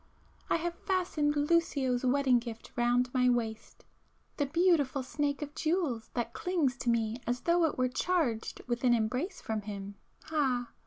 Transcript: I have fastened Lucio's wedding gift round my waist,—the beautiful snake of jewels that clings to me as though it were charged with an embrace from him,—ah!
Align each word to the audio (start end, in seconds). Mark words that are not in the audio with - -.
I 0.49 0.55
have 0.55 0.73
fastened 0.73 1.35
Lucio's 1.37 2.03
wedding 2.03 2.39
gift 2.39 2.71
round 2.75 3.13
my 3.13 3.29
waist,—the 3.29 4.47
beautiful 4.47 5.03
snake 5.03 5.43
of 5.43 5.53
jewels 5.53 6.09
that 6.15 6.33
clings 6.33 6.75
to 6.77 6.89
me 6.89 7.21
as 7.27 7.41
though 7.41 7.65
it 7.65 7.77
were 7.77 7.87
charged 7.87 8.63
with 8.65 8.83
an 8.83 8.95
embrace 8.95 9.41
from 9.41 9.61
him,—ah! 9.61 10.71